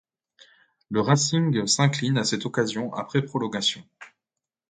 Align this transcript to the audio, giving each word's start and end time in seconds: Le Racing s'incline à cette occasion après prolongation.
Le 0.89 0.99
Racing 0.99 1.67
s'incline 1.67 2.17
à 2.17 2.23
cette 2.23 2.47
occasion 2.47 2.91
après 2.95 3.21
prolongation. 3.21 3.83